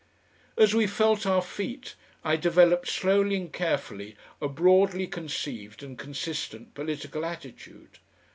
As 0.57 0.73
we 0.73 0.87
felt 0.87 1.27
our 1.27 1.43
feet, 1.43 1.93
I 2.23 2.35
developed 2.35 2.87
slowly 2.87 3.35
and 3.35 3.53
carefully 3.53 4.17
a 4.41 4.47
broadly 4.49 5.05
conceived 5.05 5.83
and 5.83 5.95
consistent 5.95 6.73
political 6.73 7.23
attitude. 7.23 7.99